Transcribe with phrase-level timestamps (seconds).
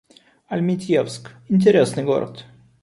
[0.49, 2.43] Альметьевск— интересный город